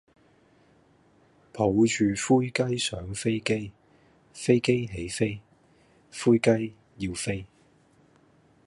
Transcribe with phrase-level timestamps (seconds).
[1.53, 3.71] 抱著灰雞上飛機，
[4.33, 5.39] 飛機起飛，
[6.09, 7.45] 灰雞要飛